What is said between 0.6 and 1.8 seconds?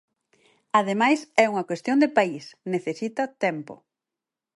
Ademais é unha